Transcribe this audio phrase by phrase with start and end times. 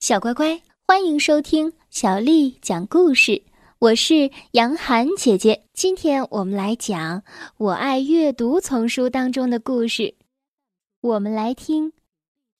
[0.00, 3.42] 小乖乖，欢迎收听小丽讲故事。
[3.78, 7.20] 我是杨涵姐姐，今天我们来讲
[7.58, 10.14] 《我爱阅读》丛书当中的故事。
[11.02, 11.92] 我们来听《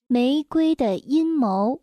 [0.06, 1.76] 玫瑰的阴谋》，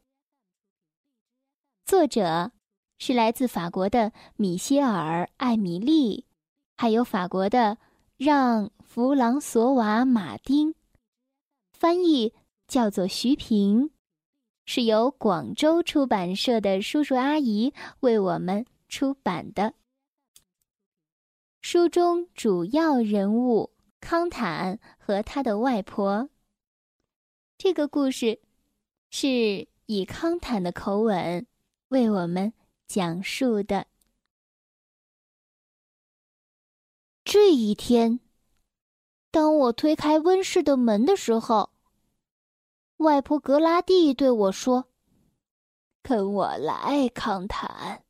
[1.87, 2.51] 作者
[2.99, 6.25] 是来自法国的米歇尔·艾米丽，
[6.75, 7.79] 还有法国的
[8.17, 10.75] 让·弗朗索瓦·马丁，
[11.71, 12.31] 翻译
[12.67, 13.89] 叫做徐平。
[14.69, 19.73] 是由广州出版社的叔叔阿姨为我们出版的。
[21.61, 23.71] 书中主要人物
[24.01, 26.29] 康坦和他的外婆。
[27.57, 28.41] 这个故事
[29.09, 31.47] 是以康坦的口吻
[31.87, 32.51] 为我们
[32.87, 33.87] 讲述的。
[37.23, 38.19] 这一天，
[39.31, 41.71] 当我推开温室的门的时候。
[42.97, 44.85] 外婆格拉蒂对我说
[46.01, 48.03] ：“跟我来，康坦，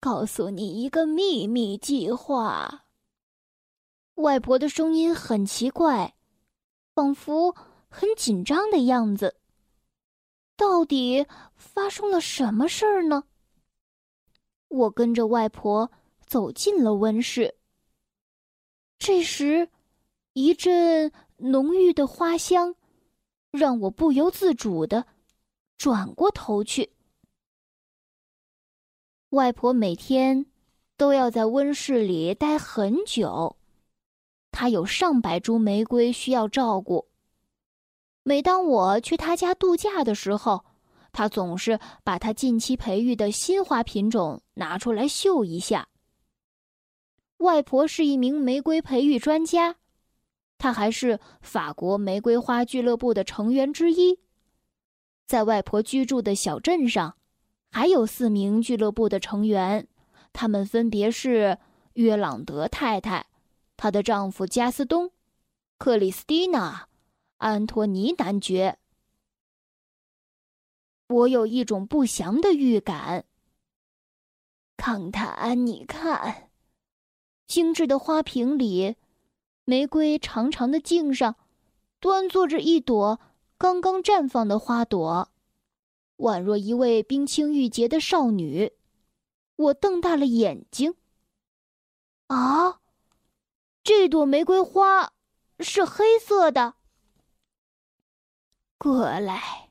[0.00, 2.86] 告诉你一个秘密计划。”
[4.16, 6.14] 外婆的声音很奇怪，
[6.94, 7.54] 仿佛
[7.90, 9.36] 很紧张的样子。
[10.56, 13.24] 到底发生了什么事儿呢？
[14.68, 15.90] 我跟着外婆
[16.24, 17.54] 走进了温室。
[18.98, 19.68] 这时，
[20.32, 22.74] 一阵浓郁的花香。
[23.56, 25.06] 让我不由自主的
[25.78, 26.90] 转过头去。
[29.30, 30.46] 外婆每天
[30.96, 33.56] 都要在温室里待很久，
[34.50, 37.08] 她有上百株玫瑰需要照顾。
[38.24, 40.64] 每当我去她家度假的时候，
[41.12, 45.88] 她总是把她近期培育的新花品种拿出来秀一下。
[47.38, 49.76] 外婆是一名玫瑰培育专家。
[50.58, 54.18] 他还是法国玫瑰花俱乐部的成员之一。
[55.26, 57.16] 在外婆居住的小镇上，
[57.70, 59.88] 还有四名俱乐部的成员，
[60.32, 61.58] 他们分别是
[61.94, 63.26] 约朗德太太、
[63.76, 65.10] 她的丈夫加斯东、
[65.78, 66.88] 克里斯蒂娜、
[67.38, 68.78] 安托尼男爵。
[71.08, 73.26] 我有一种不祥的预感。
[74.76, 76.50] 康坦，你看，
[77.46, 78.96] 精致的花瓶里。
[79.66, 81.36] 玫瑰长长的茎上，
[81.98, 83.18] 端坐着一朵
[83.56, 85.30] 刚刚绽放的花朵，
[86.18, 88.72] 宛若一位冰清玉洁的少女。
[89.56, 90.94] 我瞪大了眼睛。
[92.26, 92.80] 啊，
[93.82, 95.12] 这朵玫瑰花
[95.60, 96.74] 是黑色的。
[98.76, 99.70] 过来，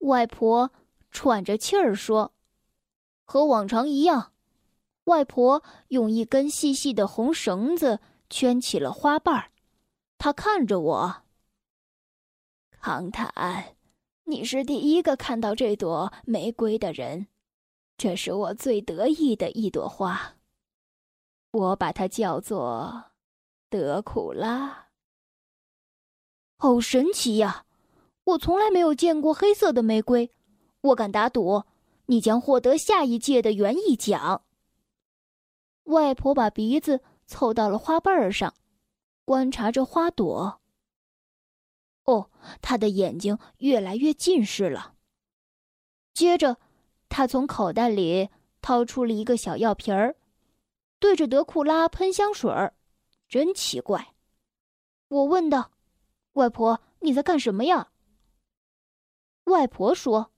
[0.00, 0.70] 外婆
[1.10, 2.34] 喘着气儿说
[3.24, 4.32] ：“和往常一样。”
[5.04, 8.00] 外婆用一根细细的红绳子。
[8.28, 9.50] 圈起了花瓣儿，
[10.18, 11.22] 他看着我。
[12.70, 13.76] 康坦，
[14.24, 17.26] 你是第一个看到这朵玫瑰的人，
[17.96, 20.36] 这是我最得意的一朵花。
[21.52, 23.12] 我把它叫做
[23.70, 24.88] 德库拉。
[26.58, 27.64] 好神奇呀！
[28.24, 30.32] 我从来没有见过黑色的玫瑰。
[30.80, 31.64] 我敢打赌，
[32.06, 34.42] 你将获得下一届的园艺奖。
[35.84, 37.02] 外婆把鼻子。
[37.26, 38.54] 凑到了花瓣儿上，
[39.24, 40.60] 观察着花朵。
[42.04, 42.30] 哦，
[42.62, 44.94] 他的眼睛越来越近视了。
[46.14, 46.58] 接着，
[47.08, 48.30] 他从口袋里
[48.62, 50.16] 掏出了一个小药瓶儿，
[50.98, 52.74] 对着德库拉喷香水儿。
[53.28, 54.14] 真奇怪，
[55.08, 55.72] 我问道
[56.34, 57.90] ：“外婆，你在干什么呀？”
[59.44, 60.30] 外婆说：“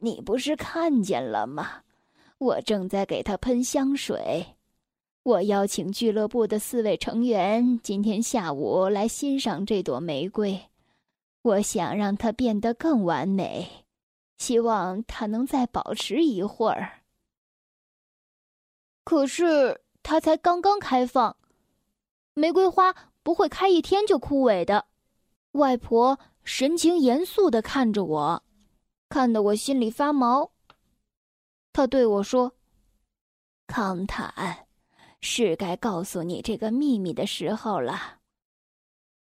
[0.00, 1.84] 你不是看见了吗？
[2.38, 4.51] 我正在给他喷香水。”
[5.24, 10.68] 我邀请俱乐部的四位成员今天下午来欣赏这朵玫瑰，
[11.42, 13.86] 我想让它变得更完美，
[14.38, 17.04] 希望它能再保持一会儿。
[19.04, 21.36] 可是它才刚刚开放，
[22.34, 24.86] 玫瑰花不会开一天就枯萎的。
[25.52, 28.42] 外婆神情严肃的看着我，
[29.08, 30.50] 看得我心里发毛。
[31.72, 32.54] 她对我说
[33.68, 34.66] ：“康坦。”
[35.22, 38.18] 是该告诉你这个秘密的时候了。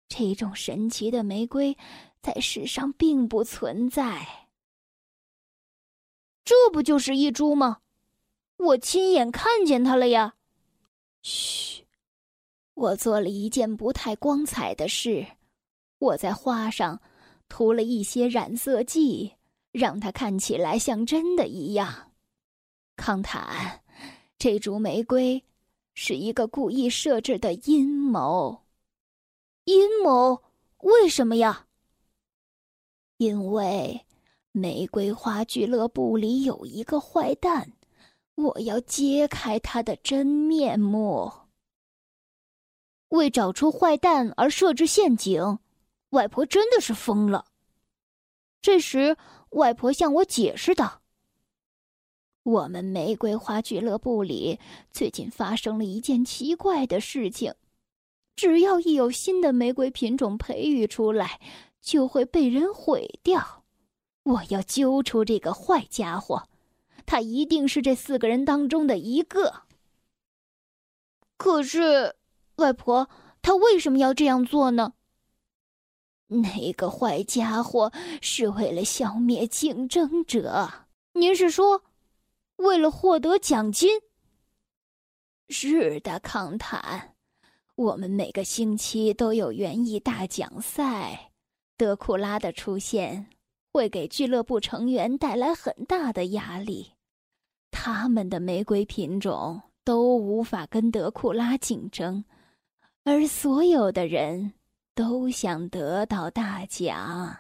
[0.09, 1.77] 这种神奇的玫瑰
[2.21, 4.49] 在世上并不存在。
[6.45, 7.81] 这不就是一株吗？
[8.57, 10.35] 我亲眼看见它了呀！
[11.23, 11.85] 嘘，
[12.75, 15.27] 我做了一件不太光彩的事，
[15.99, 17.01] 我在花上
[17.49, 19.33] 涂了一些染色剂，
[19.73, 22.13] 让它看起来像真的一样。
[22.95, 23.83] 康坦，
[24.39, 25.43] 这株玫瑰。
[25.95, 28.63] 是一个故意设置的阴谋。
[29.65, 30.43] 阴谋？
[30.79, 31.67] 为什么呀？
[33.17, 34.05] 因为
[34.53, 37.73] 玫瑰花俱乐部里有一个坏蛋，
[38.35, 41.33] 我要揭开他的真面目。
[43.09, 45.59] 为找出坏蛋而设置陷阱，
[46.11, 47.47] 外婆真的是疯了。
[48.61, 49.17] 这时，
[49.51, 51.03] 外婆向我解释道
[52.45, 54.61] ：“我们玫瑰花俱乐部里
[54.93, 57.55] 最近发生了一件奇怪的事情，
[58.37, 61.41] 只要一有新的玫瑰品种培育出来，
[61.81, 63.65] 就会被人毁掉。”
[64.25, 66.49] 我要揪出这个坏家伙，
[67.05, 69.63] 他一定是这四个人当中的一个。
[71.37, 72.17] 可是，
[72.57, 73.09] 外婆，
[73.43, 74.95] 他为什么要这样做呢？
[76.29, 77.93] 那个坏家伙
[78.23, 80.87] 是为了消灭竞争者。
[81.13, 81.83] 您是说，
[82.57, 84.01] 为了获得奖金？
[85.49, 87.15] 是的，康坦，
[87.75, 91.33] 我们每个星期都有园艺大奖赛，
[91.77, 93.27] 德库拉的出现。
[93.73, 96.93] 会给俱乐部成员带来很大的压力，
[97.73, 102.25] 他们的玫瑰品种都无法跟德库拉竞争，
[103.03, 104.53] 而所有的人
[104.95, 107.37] 都想得到大奖。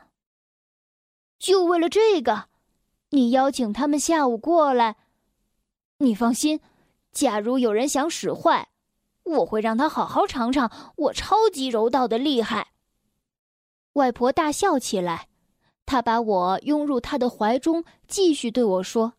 [1.38, 2.48] 就为了这个，
[3.10, 4.96] 你邀请他们下午过来。
[5.98, 6.60] 你放心，
[7.12, 8.68] 假如有人想使坏，
[9.22, 12.72] 我会让他好好尝尝我超级柔道的厉害。
[13.94, 15.28] 外婆大笑起来。
[15.86, 19.12] 她把我拥入他的怀中，继续对我说：“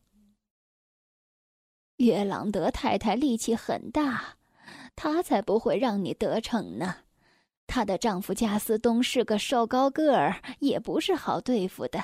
[1.97, 4.37] 约朗德太太力气很大，
[4.95, 6.95] 她才不会让你得逞呢。
[7.67, 12.03] 她的丈夫加斯东是个瘦高个儿，也不是好对付的。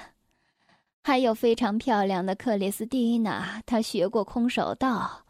[1.04, 5.26] 还有非常漂亮的克里斯蒂娜，她学过空手道，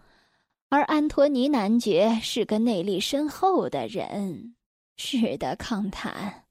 [0.69, 4.56] 而安托尼男爵是个内力深厚的人。
[4.97, 6.45] 是的，康坦。”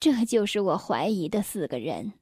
[0.00, 2.14] 这就是我怀疑的四个人，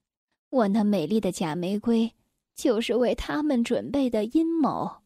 [0.50, 2.12] 我那美丽的假玫瑰
[2.56, 5.02] 就是为他们准备的阴谋，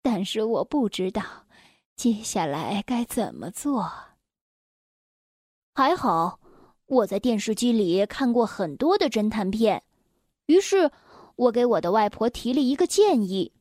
[0.00, 1.22] 但是我不知道
[1.96, 3.90] 接下来该怎么做。
[5.74, 6.38] 还好
[6.86, 9.82] 我在电视机里看过很多的侦探片，
[10.46, 10.90] 于是
[11.36, 13.52] 我给我的外婆提了一个建议：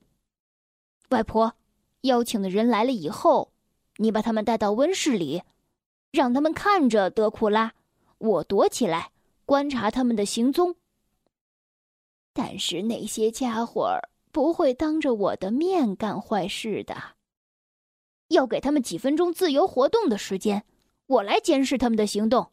[1.09, 1.55] 外婆，
[2.01, 3.51] 邀请的人来了以后，
[3.97, 5.43] 你把他们带到温室里，
[6.11, 7.73] 让他们看着德库拉。
[8.17, 9.11] 我躲起来，
[9.45, 10.75] 观察他们的行踪。
[12.33, 13.99] 但是那些家伙
[14.31, 16.95] 不会当着我的面干坏事的。
[18.29, 20.63] 要给他们几分钟自由活动的时间，
[21.07, 22.51] 我来监视他们的行动。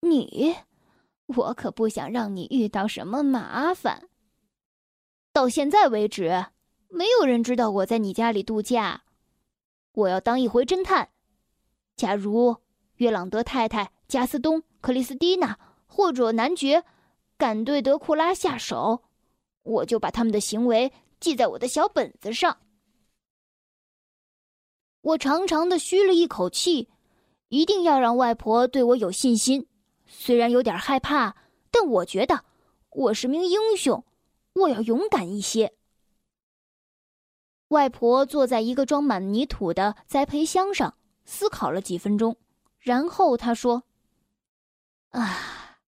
[0.00, 0.56] 你，
[1.26, 4.08] 我可不想让你遇到什么麻烦。
[5.32, 6.46] 到现在为止，
[6.88, 9.02] 没有人知道我在你家里度假。
[9.92, 11.10] 我要当一回侦探。
[11.96, 12.56] 假如
[12.96, 13.90] 约朗德太太。
[14.06, 16.84] 加斯东、克里斯蒂娜或者男爵
[17.38, 19.02] 敢对德库拉下手，
[19.62, 22.58] 我就把他们的行为记在我的小本子上。
[25.00, 26.90] 我长长的吁了一口气，
[27.48, 29.66] 一定要让外婆对我有信心。
[30.16, 31.36] 虽然有点害怕，
[31.70, 32.44] 但我觉得
[32.90, 34.04] 我是名英雄，
[34.54, 35.74] 我要勇敢一些。
[37.68, 42.36] 外婆坐在一个装满泥土的栽培箱上，思考了几分钟，
[42.78, 43.82] 然后她说。
[45.10, 45.78] 啊，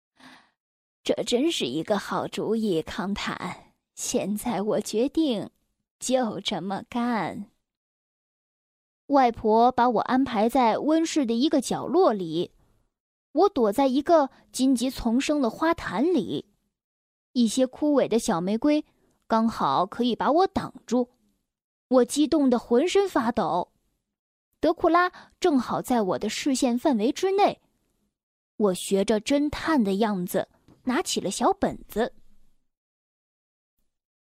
[1.03, 3.73] 这真是一个好主意，康坦。
[3.95, 5.51] 现在我决定
[5.99, 7.51] 就这么干。
[9.07, 12.53] 外婆把我安排在温室的一个角落里，
[13.37, 16.47] 我躲在一个荆棘丛生的花坛里，
[17.33, 18.83] 一些枯萎的小玫瑰
[19.27, 21.11] 刚好可以把我挡住。
[21.89, 23.73] 我激动的浑身发抖，
[24.59, 27.61] 德库拉正好在我的视线范围之内。
[28.57, 30.49] 我学着侦探的样子，
[30.85, 32.15] 拿起了小本子。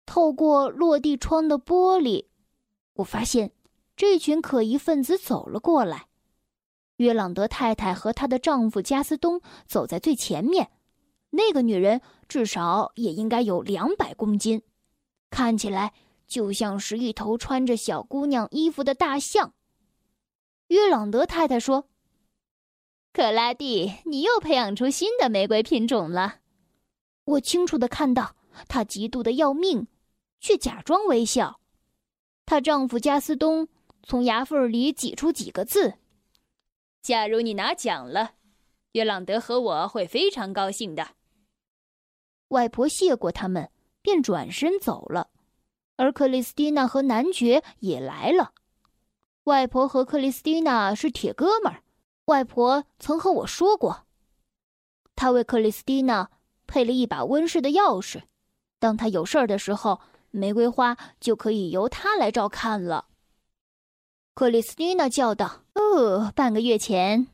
[0.07, 2.26] 透过落地窗的玻璃，
[2.95, 3.52] 我发现
[3.95, 6.08] 这群可疑分子走了过来。
[6.99, 10.71] 约朗德太太和她的丈夫加斯东走在最前面。
[11.31, 14.62] 那个女人至少也应该有两百公斤，
[15.31, 15.93] 看起来
[16.26, 19.52] 就像是一头穿着小姑娘衣服的大象。
[20.69, 21.88] 约朗德太太说。
[23.12, 26.37] 克拉蒂，你又培养出新的玫瑰品种了。
[27.25, 28.37] 我清楚的看到，
[28.69, 29.87] 她嫉妒的要命，
[30.40, 31.61] 却假装微笑。
[32.47, 33.69] 她丈夫加斯东
[34.02, 35.95] 从牙缝里挤出几个字
[37.02, 38.33] ：“假如你拿奖了，
[38.93, 41.09] 约朗德和我会非常高兴的。”
[42.49, 45.31] 外婆谢过他们，便转身走了，
[45.97, 48.52] 而克里斯蒂娜和男爵也来了。
[49.45, 51.83] 外婆和克里斯蒂娜是铁哥们儿。
[52.26, 54.07] 外婆曾和我说过，
[55.14, 56.31] 她为克里斯蒂娜
[56.67, 58.25] 配了一把温室的钥匙，
[58.78, 60.00] 当他有事儿的时候，
[60.31, 63.09] 玫瑰花就可以由他来照看了。
[64.35, 67.29] 克里斯蒂娜叫道：“哦，半个月前，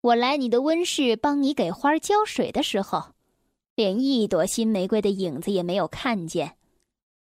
[0.00, 3.14] 我来你的温室帮你给花浇水的时候，
[3.74, 6.56] 连一朵新玫瑰的影子也没有看见。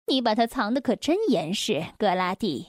[0.05, 2.67] 你把它藏得可真严实，格拉蒂。”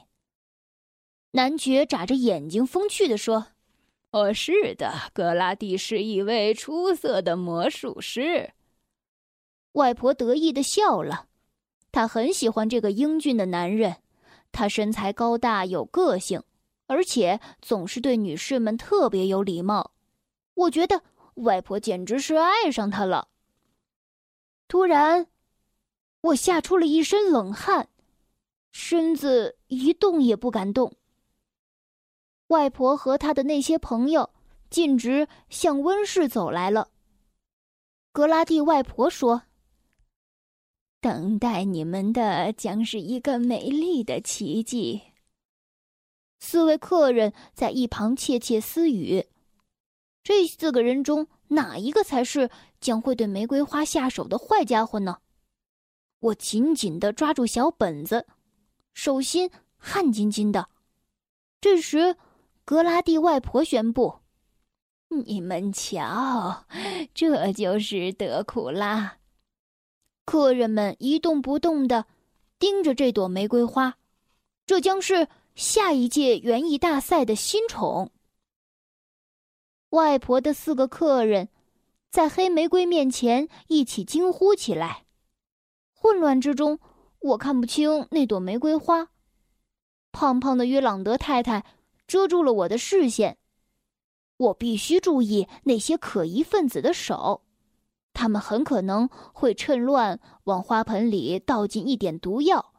[1.32, 3.48] 男爵眨着眼睛，风趣地说
[4.12, 8.52] ：“哦，是的，格拉蒂是一位出色的魔术师。”
[9.72, 11.26] 外婆得意的笑了，
[11.90, 13.96] 她很喜欢这个英俊的男人。
[14.50, 16.42] 他身材高大，有个性，
[16.92, 19.92] 而且总是对女士们特别有礼貌。
[20.52, 21.02] 我觉得
[21.36, 23.28] 外婆简直是爱上他了。
[24.68, 25.26] 突然，
[26.20, 27.88] 我吓出了一身冷汗，
[28.72, 30.92] 身子一动也不敢动。
[32.48, 34.28] 外婆和她的那些朋友
[34.68, 36.90] 径直向温室走来了。
[38.12, 39.44] 格拉蒂外婆说。
[41.00, 45.02] 等待你们的将是一个美丽的奇迹。
[46.44, 49.28] 四位客人在一旁窃窃私语：
[50.24, 55.18] 这四个人中哪一个才是将会对玫瑰花下手的坏家伙呢？
[56.18, 58.26] 我紧紧的抓住小本子，
[58.92, 60.68] 手心汗津津的。
[61.60, 62.16] 这时，
[62.64, 64.16] 格拉蒂外婆宣布
[65.24, 66.66] ：“你们瞧，
[67.14, 69.18] 这就是德库拉。”
[70.26, 72.06] 客人们一动不动的
[72.58, 73.96] 盯着这朵玫瑰花，
[74.66, 78.10] 这将是下一届园艺大赛的新宠。
[79.90, 81.50] 外婆的四个客人
[82.10, 85.04] 在黑玫瑰面前一起惊呼起来。
[85.94, 86.78] 混乱之中，
[87.20, 89.08] 我看不清那朵玫瑰花。
[90.10, 91.64] 胖胖的约朗德太太
[92.06, 93.38] 遮住了我的视线，
[94.36, 97.42] 我必须注意那些可疑分子的手。
[98.14, 102.71] 他们很可能会趁乱往花盆里倒进一点毒药。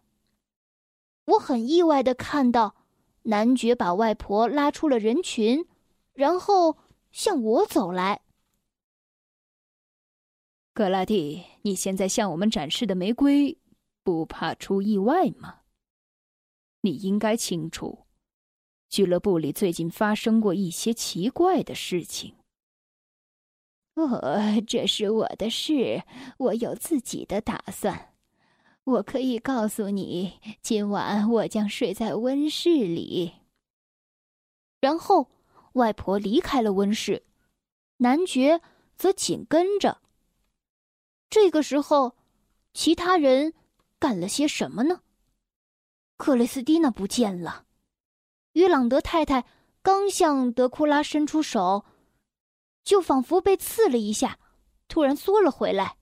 [1.25, 2.75] 我很意外的看到，
[3.23, 5.65] 男爵把外婆拉出了人群，
[6.13, 6.77] 然后
[7.11, 8.21] 向我走来。
[10.73, 13.57] 格拉蒂，你现在向我们展示的玫瑰，
[14.03, 15.61] 不怕出意外吗？
[16.81, 18.05] 你应该清楚，
[18.89, 22.35] 俱乐部里最近发生过一些奇怪的事情。
[23.93, 24.19] 哦，
[24.67, 26.03] 这是我的事，
[26.37, 28.12] 我有自己的打算。
[28.85, 33.33] 我可以告诉你，今晚我将睡在温室里。
[34.81, 35.31] 然后，
[35.73, 37.25] 外婆离开了温室，
[37.97, 38.61] 男爵
[38.97, 40.01] 则紧跟着。
[41.29, 42.17] 这个时候，
[42.73, 43.53] 其他人
[43.99, 45.01] 干了些什么呢？
[46.17, 47.65] 克雷斯蒂娜不见了。
[48.53, 49.45] 约朗德太太
[49.81, 51.85] 刚向德库拉伸出手。
[52.83, 54.37] 就仿佛被刺了一下，
[54.89, 55.95] 突然缩了回来。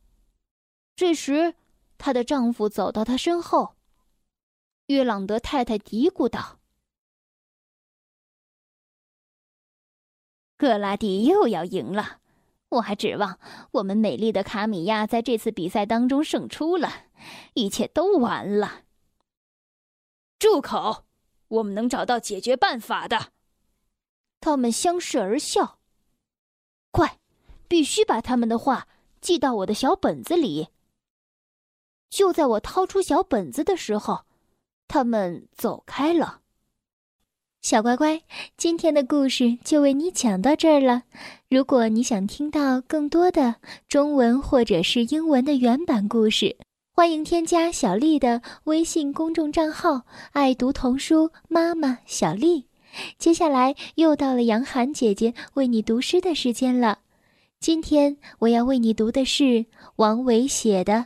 [0.95, 1.53] 这时，
[2.01, 3.75] 她的丈夫走到她身后。
[4.87, 6.59] 约朗德太太嘀咕道
[10.57, 12.19] ：“格拉蒂又要赢了，
[12.69, 13.39] 我还指望
[13.73, 17.05] 我们美丽的卡米亚在这次比赛当中胜出了，
[17.53, 18.85] 一切都完了。”
[20.39, 21.05] 住口！
[21.49, 23.33] 我们能找到解决办法的。
[24.39, 25.79] 他们相视而笑。
[26.89, 27.19] 快，
[27.67, 28.87] 必须把他们的话
[29.21, 30.69] 记到我的小本子里。
[32.11, 34.25] 就在我掏出小本子的时候，
[34.89, 36.41] 他们走开了。
[37.61, 38.21] 小乖乖，
[38.57, 41.03] 今天的故事就为你讲到这儿了。
[41.49, 43.55] 如果你想听到更多的
[43.87, 46.57] 中文或者是英文的原版故事，
[46.93, 50.01] 欢迎添加小丽的微信公众账号
[50.33, 52.67] “爱读童书妈妈小丽”。
[53.17, 56.99] 接下来又到了杨涵姐姐为你读诗的时间了。
[57.59, 60.93] 今天我要为你读的是王维写的《